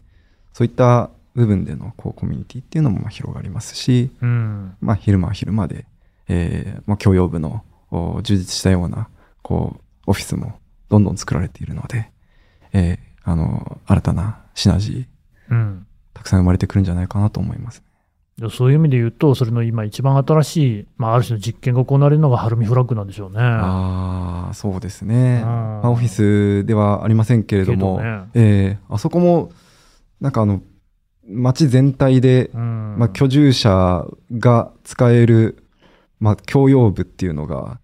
[0.53, 4.75] そういった部分でのこうコミュニティっていうのもまあ広がりますし、うん。
[4.81, 5.85] まあ、昼間は昼間で、
[6.27, 9.07] えーまあ、共用部のお充実したような
[9.43, 12.11] こうオフィスもどんどん作られているので、
[12.73, 15.85] えーあの新たなシナジーうん。
[16.13, 17.83] たくさん生まれてくるんじゃないかなと思います。
[18.37, 23.37] でそういう意味で言うと、それの今一番新しい、まあ、ある種の実験が行われるのがハルミフラッグなんでしょうね。
[23.41, 25.49] ああそうですね、うん。
[25.49, 28.29] まあ、オフィスではありませんけれどもけどね。
[28.33, 29.51] えーあそこも
[30.21, 30.61] なんかあの
[31.27, 34.05] 街全体で、うんまあ、居住者
[34.37, 35.63] が使える、
[36.19, 37.79] まあ、共用部っていうのが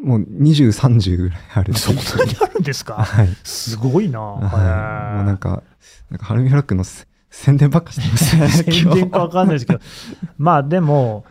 [0.00, 2.08] もう20、30ぐらいある そんなに
[2.42, 2.94] あるんですか？
[3.02, 3.28] はい。
[3.42, 4.20] すごいな。
[4.20, 5.16] はい。
[5.16, 5.62] もうなんへか、
[6.10, 9.80] なんかハルミフラッグのせ宣伝ばっかしてます 宣伝かわかんないですけど、
[10.38, 11.24] まあでも、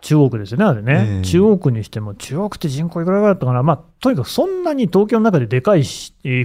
[0.00, 1.22] 中国ですよね、あれね、ええ。
[1.22, 5.82] 中国にしても、中国って人口いくらぐらいだったかな、まあ、とにかくそんなに東京の中ででかい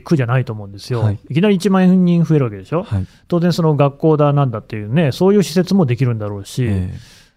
[0.04, 1.20] 区じゃないと思うんですよ、はい。
[1.30, 3.06] い、きなり1万人増えるわけでしょ、はい。
[3.28, 6.94] 当然、その学校だなんだっていうね、そういう施設もできるんだろうし、え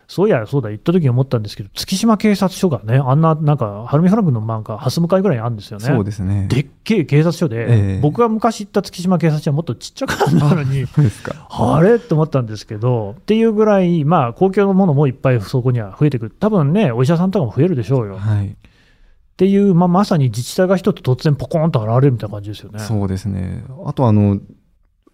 [0.09, 5.95] そういや、そうだ、行った時に思ったんですけど、月島警察署がね、あんな、なんか、ハルミフラッグのなんか、蓮向かいぐらいにあるんですよえね。
[5.95, 6.47] そうですね。
[6.49, 10.85] でっけえ警察署で、ええ僕が昔行った月島警察署はもっとちっちゃかったのに。
[11.51, 11.97] あれ？
[11.97, 18.15] って思ったんですけど、っていうぐらい、まあ、公共のものもいっぱいそこには増えてくる、多分ね、お医者さんとかも増えるでしょうよ。
[18.15, 18.57] っはい。
[19.37, 22.79] ていう、まあ、まさに自治体が一つ突然ポコーンと現れるみたいな感じですよね。
[22.79, 23.65] そうですね。
[23.85, 24.39] あとあの、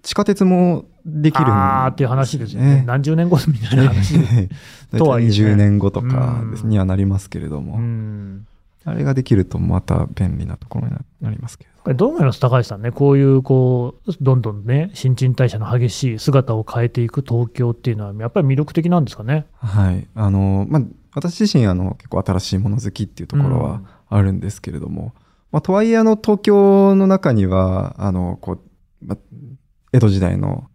[0.03, 2.85] 地下鉄もできるんあーっていう話ですよね。
[2.87, 4.15] 何十年後みたいな話
[4.97, 5.25] とはい。
[5.25, 8.47] えね20年後とかにはなりますけれどうも、ん。
[8.85, 11.95] あれができるとまた便利なところになりますけれど。
[11.95, 19.47] どう思います、高橋さんね、こういうこうどんどんね、新陳代謝の激しい姿を変えていく東京っていうのは、やっぱり魅力的なんですかね？
[19.59, 20.07] はい。
[20.15, 20.83] あの、まあ、
[21.15, 25.12] 私自身、あの、結構新しいもの好きっていうところはあるんですけれども、
[25.51, 28.61] まあ、とはいえ、あの、東京の中には、あの、こう、
[29.05, 29.19] まあ、
[29.93, 30.69] 江戸時代の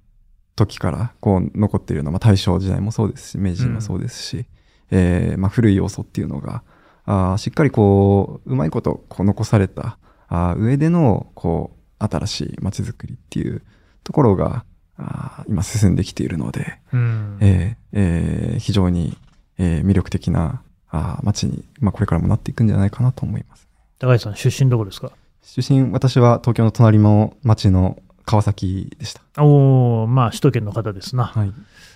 [0.56, 4.46] 時から、こう、残っているような、まあ、大正時代もそうですし、明治もそうですし、
[4.92, 6.64] えーまあ、古い要素っていうのが、
[7.06, 13.62] あーしっかりこう、うまいこと、こう、残された、あー上での、こう、新しい街づくりっていう
[14.04, 14.66] ところが、
[14.98, 17.38] あー今進んできているので、うん。
[17.40, 19.18] えーえー非常に、
[19.58, 23.68] えー魅力的なあー街に、まあ、これからもなっていくんじゃないかなと思います。
[24.00, 25.12] 高橋さん、出身どこですか？
[25.44, 29.22] 出身、私は東京の隣の町の川崎でした。
[29.42, 31.24] おおまあ、首都圏の方ですな。
[31.24, 31.54] はい。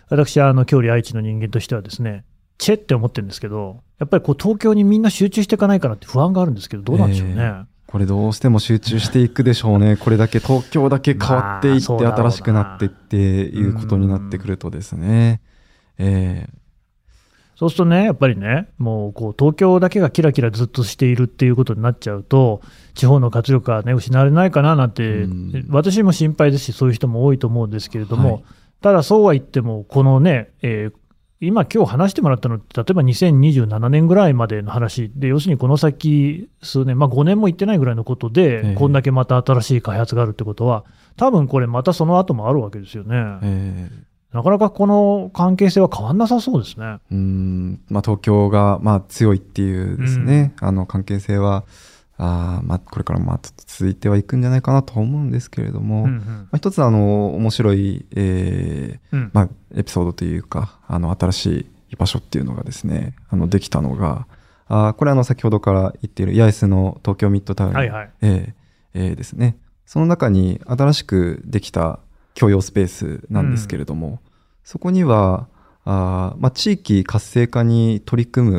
[0.09, 2.23] 私はあの郷里愛知の人間としてはですね、
[2.57, 7.35] チェって思ってるんですけど、やっぱりこう東京にみんな集中していかないかなって不安があるんですけど、どうなんでしょうね。
[7.37, 9.97] えーこれどうしても集中していくでしょうね。
[9.99, 15.41] これだけ東京だけ変わっていって、新しくなっていっていうことになってくるとですね。
[15.97, 16.47] え
[17.61, 22.61] そうするとね、やっぱりね、もうこう東京だけがキラキラずっとしているっていうことになっちゃうと、
[22.95, 25.67] 地方の活力が、ね、失われないかななんて、うん。
[25.69, 28.43] 私も心配ですし、そういう人も多いと思うんですけれども、はい。
[28.81, 30.93] ただそうは言っても、このね、えー
[31.39, 38.75] 今、今日話してもらったのって、例えば2027年ぐらいまでの話で、要するにこの先数年、まあ、5年もいってないぐらいのことで、ええ。
[38.75, 40.83] こんだけまた新しい開発があるってことは、
[41.15, 43.15] 多分これ、またその後もあるわけですよね。
[43.15, 43.89] ーえ。
[43.91, 46.85] ーなかなかこの関係性は変わんなさそうですね。
[46.85, 47.81] うーん。
[47.89, 51.65] まあ、東京がまあ強いっていうですね、あの関係性は
[52.17, 56.19] あまあ、これからまあ続いてはいくんじゃないかなと思うんですけれども、うんうん。
[56.19, 59.31] まあ、一つあの面白い、えーうん。
[59.33, 64.27] まあ、エピソードというかあの新しい居場所っていうのがですねあのできたのが
[64.67, 68.09] あーこれあの先ほどから言っている八重洲の東京ミッドタウン、はいはい。
[68.21, 68.53] えー
[68.93, 69.57] えーですね。
[69.85, 71.99] その中に新しくできた
[72.33, 74.19] 共用スペースなんですけれども、
[74.63, 75.47] そこには
[75.83, 78.51] あー、まあ、地域活性化に取り組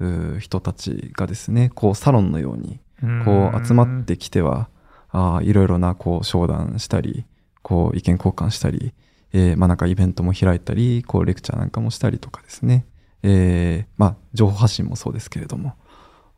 [0.00, 2.78] む人たちがですねこうサロンのように
[3.24, 4.68] こう集まってきては、
[5.10, 7.24] あーいろいろなこう商談したり、
[7.62, 8.92] こう意見交換したり、
[9.32, 12.86] えーまあなんかイベントも開いたり、こうレクチャーなんかもしたりとかですね。
[13.22, 15.74] えーまあ情報発信もそうですけれども、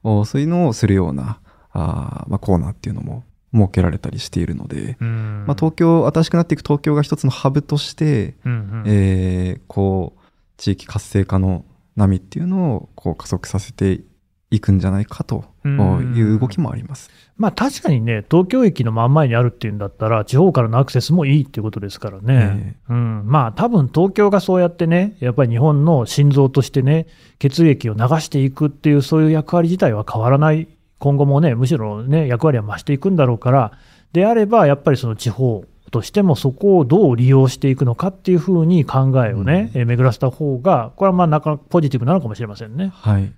[0.03, 1.41] おそういうのをするような、
[1.73, 10.21] あーまあコーナーっていうのも設けられたりしているので、うんまあ東京、新しくなっていく東京が一つのハブとして、うんうんえーこう
[10.57, 11.65] 地域活性化の
[11.97, 14.03] 波っていうのをこう加速させて
[14.51, 17.11] いくんじゃないかとうんいう動きもあります。
[17.37, 22.77] まあ確かにね、東京駅の真ん前にあるっていうんだったら、地方からのアクセスもいいっていうことですからね。
[22.89, 27.07] うん、まあ多分東京がそうやってね、やっぱり日本の心臓としてね、
[27.39, 30.69] 血液を流していくっていう、そういう役割自体は変わらない。
[31.01, 33.73] 今後もね、むしろね、役割は増していくんだろうから、
[34.13, 42.93] であれば、やっぱりその地方としてもそこをどう利用していくのかっていうふうに考えをね、えー巡らせた方が、これはまあなかなかポジティブなのかもしれませんね。
[42.95, 43.33] はい。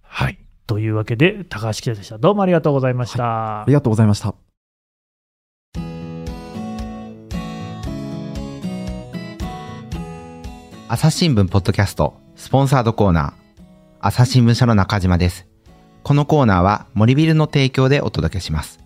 [0.00, 0.38] はい。
[0.66, 2.18] というわけで、高橋記者でした。
[2.18, 3.62] どうもありがとうございました。
[3.62, 4.34] ありがとうございました。
[10.90, 13.62] 朝日新聞ポッドキャストスポンサードコーナー
[14.00, 15.47] 朝日新聞社の中島です
[16.08, 18.80] このコーナーは森ビルの提供でお届けします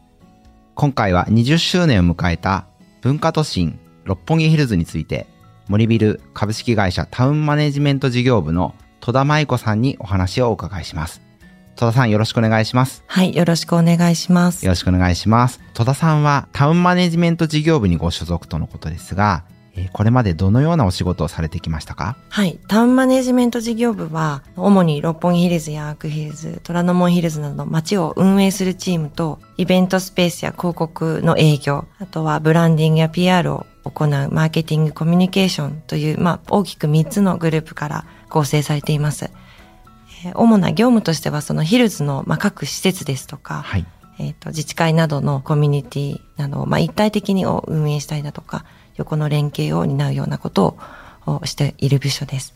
[0.74, 2.66] 今回は20周年を迎えた
[3.00, 5.28] 文化都心六本木ヒルズについて
[5.68, 11.22] 森ビル株式会社タウンマネジメント事業部の戸田舞子さんにお話をお伺いします
[11.76, 14.66] 戸田さんよろしくお願いしますはい、よろしくお願いします。
[14.66, 15.60] よろしくお願いします。
[15.74, 19.61] 戸田さんはタウンマネジメント事業部にご所属とのことですが、えー
[19.92, 22.16] これまでどのようなお仕事をされてきましたか？
[22.28, 39.24] はい、タウンマネジメント事業部は、主に六本木ヒルズやアークヒルズ、虎ノ門ヒルズなど街を運営するチームと、イベントスペースや広告の営業、あとはブランディングや PR を行うマーケティングコミュニケーションという、まあ、大きく3つのグループから構成されています。
[39.24, 39.32] えー
[40.34, 43.86] 主な業務としては、そのヒルズの、まあ、各施設ですとか、はい。
[44.20, 48.64] えっ、と、自治会などのコミュニティなどを、まあ、一体的にを運営したりだとか、
[48.96, 50.76] 横の連携を担うようなこと
[51.26, 52.54] をしている部署です。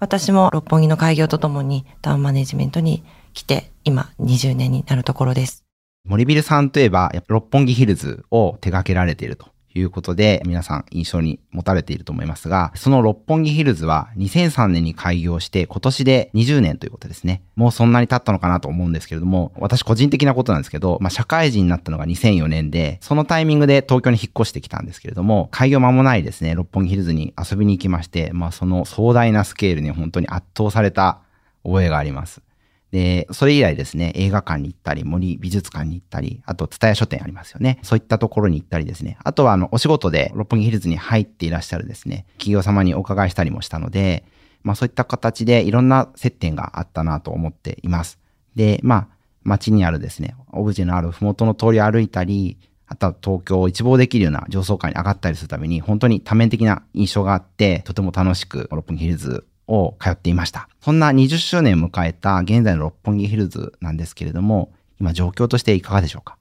[0.00, 5.64] 私も六本木の開業とともにタウンマネジメントに来て、今20年になるところです。
[6.04, 9.46] 森ビルさんといえば、やっぱ六本木ヒルズを手掛けられていると
[9.78, 17.42] いうことで、皆さん印象に持たれていると思いますが、その六本木ヒルズは2003年に開業して今年で20年ということですね。
[17.56, 31.20] もうそんなに経ったのかなと思うんですけれども、私個人的なことなんですけど、まあ社会人になったのが2004年で、そのタイミングで東京に引っ越してきたんですけれども、開業間もないですね、六本木ヒルズに遊びに行きまして、まあその壮大なスケールに本当に圧倒された
[31.64, 32.47] 覚えがあります。
[32.90, 37.78] で、それ以来ですね、映画館に行ったり、森美術館に行ったり、あと、蔦屋書店ありますよね。
[37.82, 39.18] そういったところに行ったりですね。
[39.22, 44.24] あとは、あの、お仕事で六本木ヒルズに入っていらっしゃるですね、企業様にお伺いしたりもしたので、
[44.62, 48.18] まあそういった形でいろんな接点があったなと思っています。
[48.54, 49.08] で、まあ、
[49.44, 60.68] 街にあるですね、オブジェのある麓の通りを歩いたり、あとは東京を一望できるような上層階に上がったりするために、本当に多面的な印象があって、とても楽しく六本木ヒルズを通っていました。
[60.80, 66.36] そんな20周年を迎えた現在の六本木ヒルズなんですけれども、今状況としていかがでしょうか？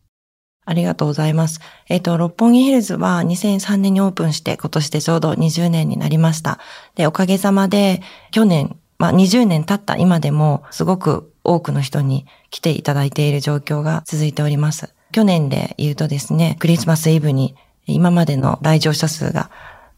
[0.66, 1.62] ありがとうございます。
[1.88, 6.60] えっ、と、六本木ヒルズは2003年にオープンして今年でちょうど20年になりました。
[6.96, 14.94] で、おかげさまで去年、まあ20年経った今でもすごく多くの人に来ていただいている状況が続いております。
[15.14, 19.50] 去年で言うとですね、クリスマスイブに今までの来場者数が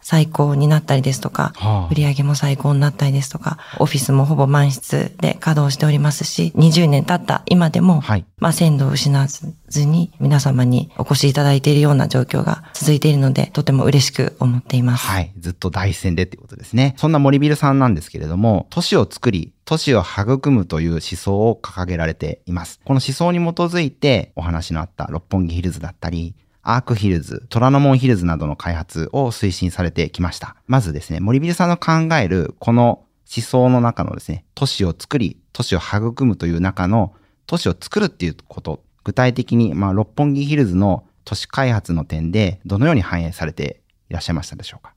[0.01, 8.25] 最高になったりですとか、はあ売り上げも最高になったりですとか、オフィスもほぼ満室で稼働しておりますし、20年経った今でも、はい。
[8.37, 15.05] まあ、鮮度を失わずに皆様にお越しいただいているような状況が続いているので、とても嬉しく思っています。
[15.05, 15.33] はい。
[15.37, 16.95] ずっと大戦でっていうことですね。
[16.97, 22.79] そんな森ビルさんなんですけれども、都市を作り、都市を育むという思想を掲げられています。
[22.85, 26.35] この思想に基づいてお話のあった六本木ヒルズだったり、
[26.71, 30.55] アークヒルズ、虎ノ門ヒルズなどの開発を推進されてきました。
[30.67, 33.05] まずですね、森ビルさんの考えるこの
[33.35, 37.13] 思想の中のですね、都市を作り、都市を育むという中の
[37.47, 44.93] 都市を作るっていうこと、具体的に、まあ、六本木ヒルズの都市開発の点でどのように反映されていらっしゃいましたでしょうか？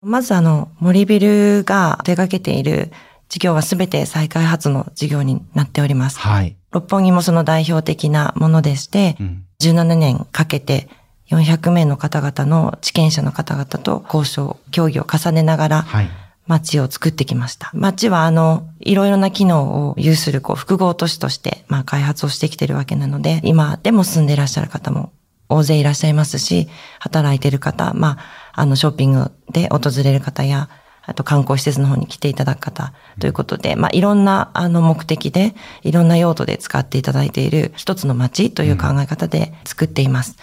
[0.00, 2.90] まずあの、森ビルが手掛けている
[3.28, 6.18] 事業はすべて再開発の事業になっております。
[6.18, 6.56] はい。
[6.72, 9.44] 六本木もその代表的なものでして、うん。
[9.60, 10.88] 17年かけて
[11.32, 16.10] 400名の方々の地権者の方々と交渉、協議を重ねながらはい。
[16.48, 17.70] 街を作ってきました。
[17.72, 25.12] 街はあの、いろいろな機能を有するこう複合都市として、まあ開発をしてきてるわけなので、今でも住んでいらっしゃる方も
[25.48, 26.68] 大勢いらっしゃいますし、
[26.98, 28.18] 働いてる方、ま
[28.52, 30.68] あ、あの、ショッピングで訪れる方や、
[31.04, 40.36] あと観光施設の方に来ていただく方ということで、まあ、いろんなあの目的で、いろんな用途で使っていただいている一つの街という考え方で作っています。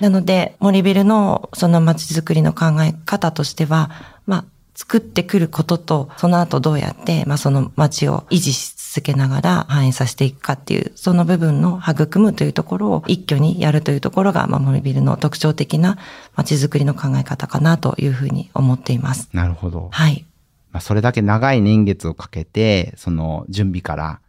[0.00, 3.90] なので、森ビルのその街づくりの考え方としては、
[4.26, 15.98] まあ、作ってくることと、その後どうやって、まあ、その街を維持し続けながら反映させていくかっていう、その部分の育むというところを一挙にやるというところが、まあ、森ビルの特徴的な
[16.34, 19.28] 街づくりの考え方かなというふうに思っています。
[19.34, 19.90] なるほど。
[19.92, 20.24] はい。
[20.72, 24.20] まあ、それだけ長い年月をかけて、その準備から、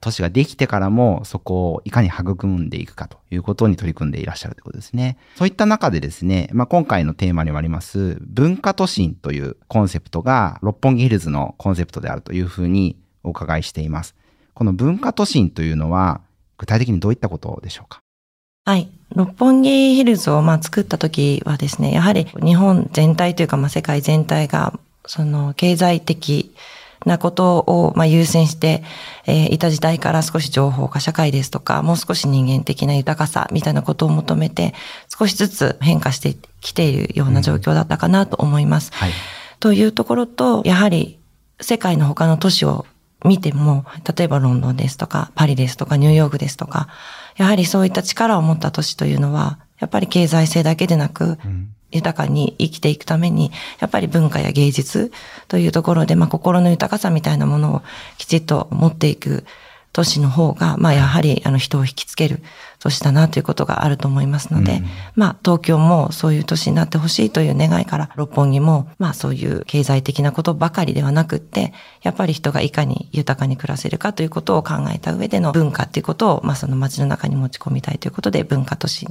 [0.00, 5.18] 都市ができてからも、そこをいかに育んでいくかということに取り組んでいらっしゃるということですね。
[5.36, 14.14] そういった中でですね、まあ、今回のテーマにもあります、文化都心というコンセプトが、六本木ヒルズのコンセプトであるというふうにお伺いしています。
[14.54, 16.22] この文化都心というのは、
[16.56, 18.00] 具体的にどういったことでしょうか？
[18.64, 18.88] はい。
[19.14, 24.72] 六本木ヒルズをまあ作った時はですね、やはり日本全体というかまあ世界全体が
[25.06, 26.54] その経済的
[27.04, 28.82] なことをまあ優先して、
[29.26, 34.74] えーいた時代から少し情報化社会ですとか、もう少し人間的な豊かさみたいなことを求めて、
[35.16, 38.90] 少しずつ変化してきているような状況だったかなと思います。
[38.94, 39.10] はい。
[39.60, 41.18] というところと、やはり
[41.60, 42.86] 世界の他の都市を
[43.24, 43.84] 見ても、
[44.16, 46.88] 例えばロンドンですとか、パリですとか、ニューヨークですとか、
[47.36, 51.72] やはりそういった力を持った都市というのは、やっぱり経済性だけでなく、うん。
[51.92, 55.12] 豊かに生きていくために、やっぱり文化や芸術
[55.48, 57.82] というところで、まあ心の豊かさみたいなものを
[58.18, 59.44] きちっと持っていく
[59.92, 62.42] 都市の方が、まあやはりあの人を引きつける
[62.86, 71.72] 都市だなということがあると思いますので、うんまあ東京もそういう都市になってほしいという願いから、六本木もまあそういう経済的なことばかりではなくって、
[72.02, 79.08] やっぱり人がいかに豊かに暮らせるかということを考えた上での文化っていうことを、まあその街の中に持ち込みたいということで、文化都市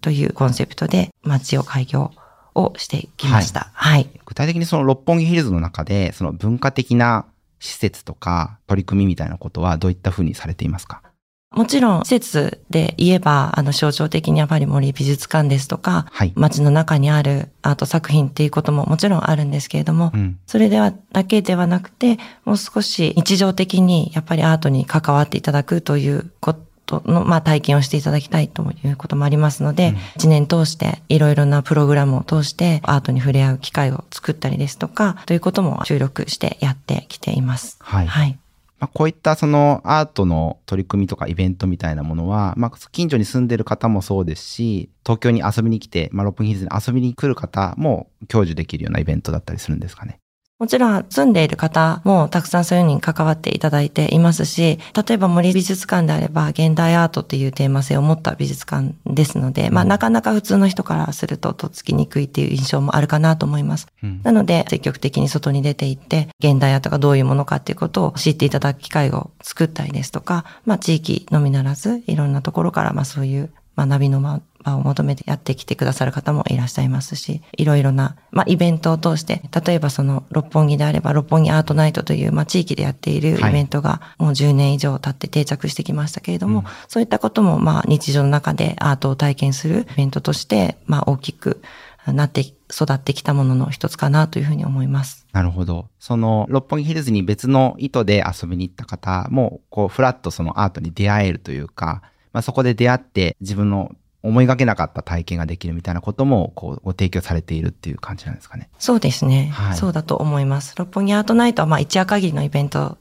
[0.00, 2.12] というコンセプトで街を開業
[2.54, 3.70] をしてきました。
[3.72, 4.08] はい。
[4.24, 7.26] 具体的にその六本木ヒルズの中で、その文化的な
[7.58, 11.02] 施設とか取り組みみたいなことはどういったふうにされていますか？
[11.50, 16.32] もちろん、施設で言えば、あの、象徴的にやっぱり森美術館ですとか、はい。
[16.36, 20.38] 街の中にあるアート作品っていうことももちろんあるんですけれども、うん。
[20.46, 26.54] それでは、だけではなくて、もう少し日常的にやっぱりアートに関わっていただくというこ
[26.86, 37.76] との、まあ体験をしていただきたいということもありますので、一、年通していろいろなプログラムを通してアートに触れ合う機会を作ったりですとか、ということも注力してやってきています。
[37.80, 38.06] はい。
[38.06, 38.39] はい。
[38.80, 50.18] まあ、こういったそのアートの取り組みとかイベントみたいなものは、まあ、近所に住んでる方もそうですし、東京に遊びに来て、まあ、六本木ヒルズに遊びに来る方も享受できるようなイベントだったりするんですかね。
[50.60, 63.86] もちろん住んでいる方もたくさんそういうのに関わっていただいていますし、例えば森美術館であれば現代アートっていうテーマ性を持った美術館ですので、まあなかなか普通の人からするととっつきにくいっていう印象もあるかなと思います。
[64.02, 91.62] うんなので積極的に外に出て行って、現代アートがどういうものかっていうことを知っていただく機会を作ったりですとか、まあ地域のみならずいろんなところからまあそういう学びの場場を求めてやってきてくださる方もいらっしゃいますし、いろいろな、まあ、イベントを通して、例えばその六本木であれば六本木アートナイトという、まあ、地域でやっているイはいベントがもう10年以上経って定着してきましたけれども、うんそういったことも、まあ、日常の中でアートを体験するイベントとして、まあ、大きく
[92.06, 95.26] なって、育ってきたものの一つかなというふうに思います。
[95.32, 95.88] なるほど。
[95.98, 108.68] その、六本木ヒルズに別の意図で遊びに行った方も、こう、フラッとそのアートに出会えるというか、まあ、そこで出会って自分の思いがけなかった体験ができるみたいなことも、こう、ご提供されているっていう感じなんですかね。
[108.78, 109.48] そうですね。
[109.52, 110.74] はいそうだと思います。
[110.76, 112.98] 六本木アートナイトはまあ一夜限りのイベント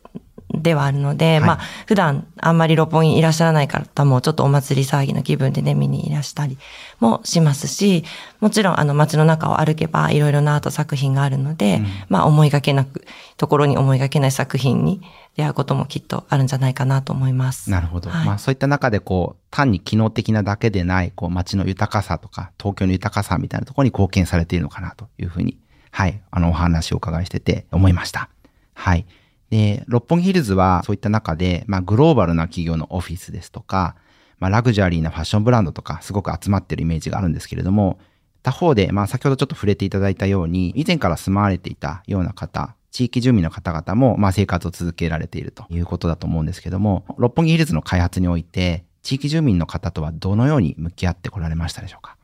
[0.61, 6.57] ではあるので、はいまあ普段あんまり六本木いらっしゃらない方もちょっとお祭り騒ぎの気分でね見にいらしたり
[6.99, 8.03] もしますし、
[8.39, 13.05] もちろんあの街の中を歩けばいろいろなアート作品があるので、うんまあ思いがけなく、
[13.37, 15.01] ところに思いがけない作品に
[15.35, 17.69] 出会うこともきっとあるんじゃないかなと思います。
[17.69, 18.09] なるほど。
[18.09, 25.57] はいまあそういった中でこう、単に機能的なだけでない、こう街の豊かさとか、東京の豊かさみたいなところに貢献されているのかなというふうに、
[25.91, 28.29] はい、あのお話をお伺いしてて思いました。
[28.73, 29.05] はい。
[29.49, 33.95] で、六本木ヒルズはそういった中で、まあグローバルな企業のオフィスですとか、
[34.39, 37.99] まあラグジュアリーなファッションブランドとかすごく集まってるイメージがあるんですけれども、
[38.43, 52.17] 他方で、まあ先ほどちょっと触れていただいたように、以前から住まわれていたような方地域住民の方々も、まあ、生活を続けられているということだと思うんですけども、六本木ヒルズの開発において、地域住民の方とはどのように向き合ってこられましたでしょうか？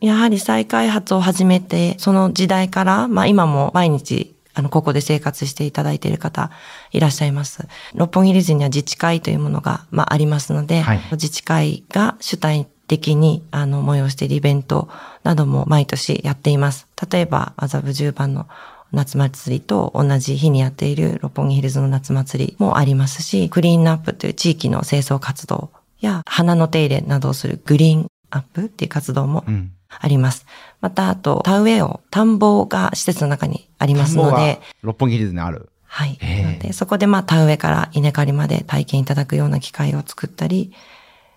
[0.00, 6.50] やはり再開発を始めて、その時代から、まあ今も毎日、あの、ここで生活していただいている方
[6.92, 7.66] いらっしゃいます。
[7.94, 14.88] 六本木ヒルズには自治会というものが、まあありますので、はい、自治会が主体的に、あの、催しているイベント
[15.22, 16.86] なども毎年やっています。
[17.10, 18.46] 例えば、麻布十番の
[18.92, 29.44] 夏祭りと同じ日にやっている六本木ヒルズの夏祭りもありますし、クリーンアップという地域の清掃活動や花の手入れなどをするグリーンアップっていう活動も
[30.00, 30.44] あります。
[30.46, 30.48] うん、
[30.80, 35.68] また、あと、田植えを、田んぼが施設の中にありますので、六本木ヒルズにある。
[35.86, 36.18] はい。
[36.60, 40.72] でそこで、まあ、田植えから稲刈りまで体験いただくような機会を作ったり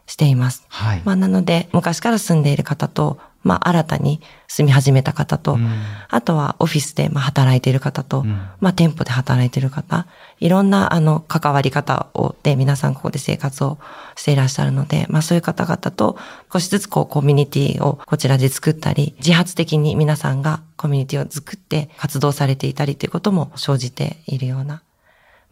[0.08, 0.66] しています。
[0.70, 1.02] はい。
[1.06, 5.70] まあ、なので、昔から住んでいる方と、まあ、新たに住み始めた方と、うん、
[6.10, 8.30] あとはオフィスでまあ働いている方と、うん、
[8.60, 10.08] まあ、店舗で働いている方、
[10.40, 13.78] いろんなあの関わり方をで皆さんここで生活を
[14.16, 16.18] していらっしゃるので、まあ、そういう方々と
[16.52, 24.82] 少しずつこうコミュニティをこちらで作ったり、自発的に皆さんがコミュニティを作って活動されていたりということも生じているような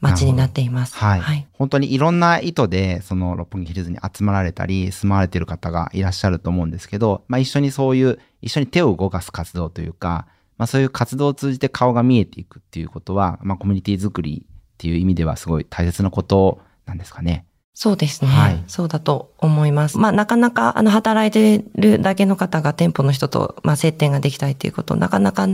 [0.08, 0.96] 街になっています。
[0.96, 1.20] はい。
[1.20, 10.28] はい、本当にいろんな意図で、その六本木ヒルズに集まられたり、住まわれている方がいらっしゃると思うんですけど、まあ一緒にそういう、一緒に手を動かす活動というか、
[10.58, 17.46] まあそういう活動を通じて顔が見えていくっていうことは、まあコミュニティ作りっていう意味ではすごい大切なことなんですかね。
[17.78, 18.30] そうですね。
[18.30, 19.98] はい、そうだと思います。
[19.98, 25.46] まあ、なかなか、あの、働いてるだけの方が店舗の人と、まあ、接点ができたりということ、なかなか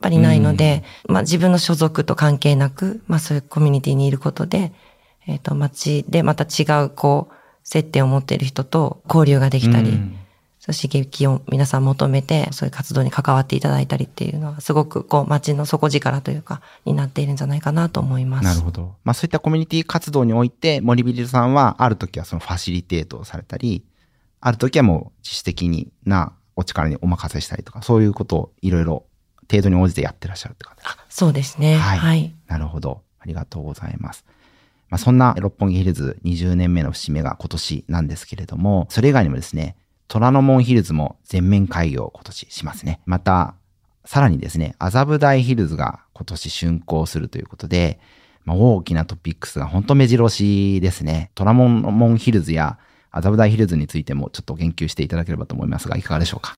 [0.00, 4.72] ぱりないので、うん、まあ自分の所属と関係なく、まあそういうコミュニティにいることで、
[5.26, 10.16] えっ、ー、と街でまた違うこう、接点を持っている人と交流ができたり、うん、
[10.66, 18.44] 刺激を皆さん求めて、そういう活動に関わっていただいたりっていうのは、すごくこう街の底力というか、になっているんじゃないかなと思います。
[18.44, 18.94] なるほど。
[19.04, 23.84] まあそういったコミュニティ活動において、森ビルさんはある時はそのファシリテートをされたり、
[24.40, 29.04] ある時はもう自主的になお力にお任せしたりとか、そういうことをいろいろ
[29.50, 31.76] 程度に応じてやってらっしゃるって感じですかそうですね。
[31.76, 31.98] はい。
[31.98, 33.02] はい、なるほど。
[33.18, 34.24] ありがとうございます。
[34.88, 39.76] まあ、そんな六本木ヒルズ20年目の節目が今年なんですけれども、それ以外にもですね、
[40.08, 43.00] 虎ノ門ヒルズも全面開業を今年しますね。
[43.06, 43.54] また、
[44.04, 48.00] さらにですね、麻布台ヒルズが今年竣工するということで、
[48.44, 51.30] まあ、大きなトピックスが本当目白押しですね。
[51.34, 52.78] 虎ノ門ヒルズや
[53.12, 56.54] 麻布台ヒルズについてもちょっと言及していただければと思いますが、いかがでしょうか？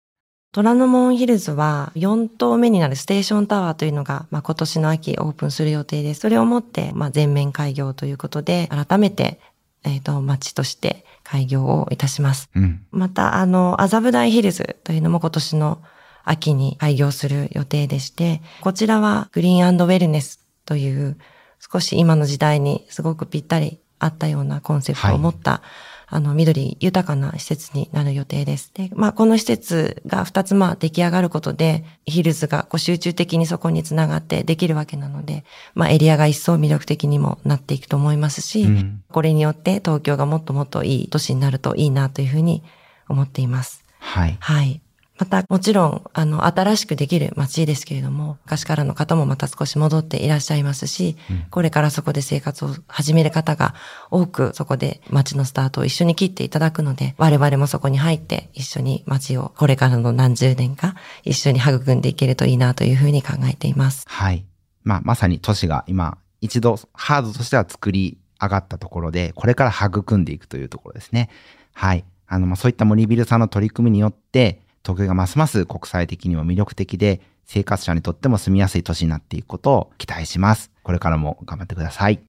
[0.55, 6.20] 虎ノ門ヒルズは4棟目になるステーションタワーというのが、まあ、今年の秋オープンする予定です。
[6.20, 9.40] それをもって、まあ、全面開業ということで、改めて、
[9.82, 12.50] えっ、ー、と、街として開業をいたします。
[12.55, 15.82] うん、また、あの、麻布台ヒルズというのも今年の
[16.22, 21.16] 秋に開業する予定でして、こちらはグリーンウェルネスという
[21.61, 28.71] 少し今の時代にすごくぴったりあったようなコンセプトを持った、はいあの、緑豊かな施設になる予定です。
[28.75, 35.45] で、まあ、この施設が2つまあ出来上がることで、ヒルズがこう集中的にそこにつながってできるわけなので、
[35.75, 42.63] まあ、エリアが一層魅力的にもなっていくと思いますし、うん、これによって東京がもっともっといい都市になるといいなというふうに
[43.09, 43.83] 思っています。
[43.99, 44.37] はい。
[44.39, 44.82] はい。
[45.23, 53.75] また、もちろん、あの、新しくできる街ですけれども、昔からの方もまた少し戻っていらっしゃいますし、うん、これからそこで生活を始める方が
[54.11, 64.05] 多くそこで街のスタートを一緒に切っていただくので、我々もそこに入って一緒に街をこれからの何十年か一緒に育んでいけるといいなというふうに考えています。
[64.09, 64.45] はい。
[64.83, 71.31] まあ、まさに都市が今、一度ハードとしては作り上がったところで、これから育んでいくというところですね。
[71.75, 72.05] はい。
[72.33, 80.70] あの、まあ、そういった森ビルさんの取り組みによって、東京がますます国際的にも魅力的で、生活者にとっても住みやすい都市になっていくことを期待します。
[80.83, 82.20] これからも頑張ってください。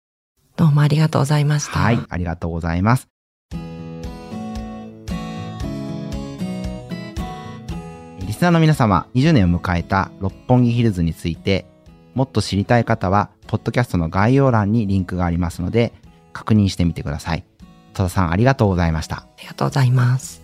[0.55, 1.79] どうもありがとうございました。
[1.79, 3.07] はい、ありがとうございます。
[8.19, 11.65] リスナーの皆様、20年を迎えた六本木ヒルズについて、
[12.13, 15.93] もっと知りたい方は、ポッドキャストの概要欄にリンクがありますので、
[16.33, 17.43] 確認してみてください。
[17.93, 19.17] 戸田さん、ありがとうございました。
[19.17, 20.42] ありがとうございます。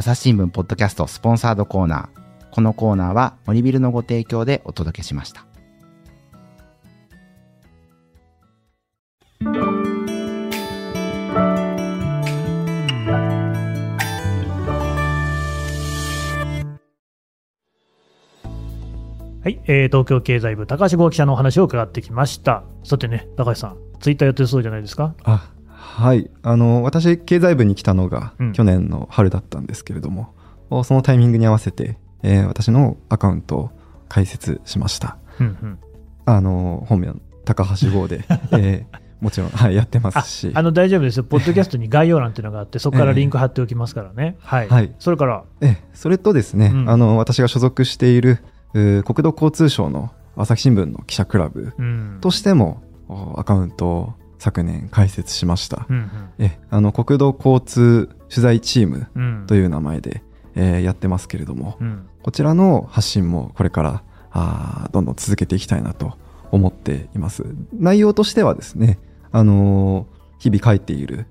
[0.00, 2.50] 朝日新聞ポッドキャストスポンサードコーナー。
[2.50, 5.44] このコーナーは森ビルのご提供でお届けしました。
[19.42, 25.14] はい、えー、東京経済部高橋剛記者のお話を伺ってきましたさてね高橋さんツイッターやってるそうじゃないですか？
[25.24, 25.52] あ
[25.90, 26.30] はい。
[26.42, 30.32] あの私経済部に来たのが去年の春だったんですけれども、
[30.70, 33.70] うん、そのタイミングに合わせて、えー、私のアカウントを
[34.08, 35.78] 開設しました、うんうん、
[36.26, 37.14] あの本名
[37.44, 40.50] 高橋号で、 えーもちろん、はい、やってますし。
[40.54, 44.36] あの大丈夫ですよ、ポッドキャストに概要欄っていうのがあって、 そこからリンク貼っておきますからね。
[44.40, 44.94] はい、はい。
[44.98, 46.88] それから、ええそれとですね、うん。
[46.90, 48.38] あの私が所属している
[48.72, 55.86] 国土交通省の朝日新聞の記者クラブうん、としてもおアカウントを昨年開設しました。
[55.88, 60.22] うんえあの国土交通取材チームうんうん、という名前で、
[60.54, 66.16] えーやってますけれども、うん、こちらの発信もこれからあーどんどん続けていきたいなと
[66.50, 67.44] 思っています。
[67.72, 68.98] 内容としてはですね、
[69.30, 71.26] あのー日々書いている、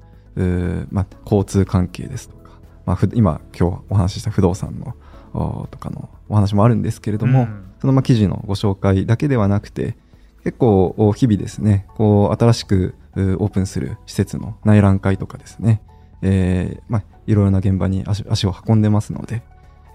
[0.92, 2.52] まあ、交通関係ですとか、
[2.86, 4.94] まあ、ふ今今日お話しした不動産の
[5.34, 9.96] おとかのお話もあるんですけれども、うんそのまあ記事のご紹介だけではなくて
[10.44, 15.82] 結構お日々ですねこう新しくうオープンする施設の内覧会とかですね、
[16.22, 19.44] えーまあ、いろいろな現場に足足を運んでますので、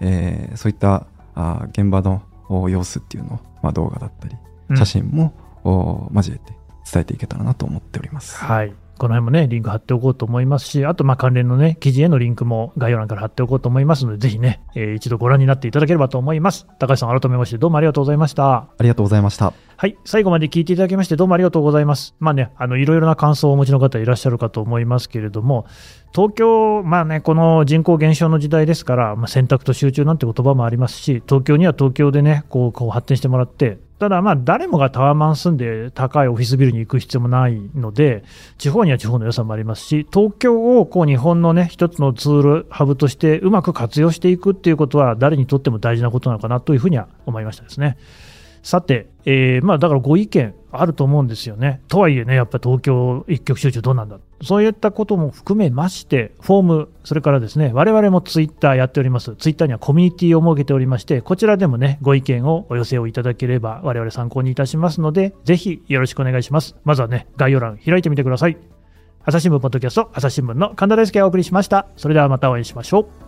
[0.01, 4.35] えーそういったあー現場のお様子っていうのを、まあ、動画だったり
[4.69, 6.53] うん写真も、お交えて
[6.91, 8.37] 伝えていけたらなと思っております。
[8.37, 8.73] はい。
[8.97, 16.67] この辺もね、リンク貼っておこうと思いますし、あと、まあ、関連のね、記事へのリンクも概要欄から貼っておこうと思いますので、ぜひね、えー一度ご覧になっていただければと思います。
[16.79, 18.53] 高橋さん、改めましてどうもありがとうございました。
[18.53, 19.53] ありがとうございました。
[19.77, 19.97] はい。
[20.05, 22.15] 最後まで聞いていただきまして、どうもありがとうございます。
[22.19, 25.65] まあね、あの、いろいろな感想をお持ちの方いらっしゃるかと思いますけれども、
[26.13, 38.25] 東京、まあね、この人口減少の時代ですから、まあ、選択と集中なんて言葉もありますし、東京には東京でね、こう、こう発展してもらって、ただまあ、誰もがタワーマン住んで高いオフィスビルに行く必要もないので、
[38.57, 47.97] 地方には地方の良さもありますし、東京をこう日本のね、一つのツール、ハブとしてうまく活用していくっていうことは、誰にとっても大事なことなのかなというふうには思いましたですね。
[48.63, 51.81] さて、えーまあ、だからご意見あると思うんですよね。
[51.87, 54.17] とはいえね、やっぱり東京一極集中どうなんだ。
[54.45, 59.35] そういったことも含めまして、フォーム、それからですね、我々もツイッターやっております。
[59.35, 66.75] ツイッターにはコミュニティを設けておりまして、こちらでもね、ご意見をお寄せをいただければ、我々参考にいたしますので、ぜひよろしくお願いします。
[66.83, 68.57] まずはね、概要欄開いてみてください。
[69.23, 71.87] 朝日新聞ポッドキャスト、朝日新聞の神田大輔がお送りしました。
[71.97, 73.24] それではまたお会いしましょう。